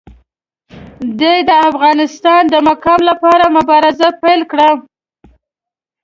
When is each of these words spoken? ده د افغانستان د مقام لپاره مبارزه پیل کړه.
ده 1.19 1.33
د 1.49 1.51
افغانستان 1.69 2.41
د 2.49 2.55
مقام 2.69 2.99
لپاره 3.09 3.43
مبارزه 3.57 4.09
پیل 4.21 4.41
کړه. 4.51 4.69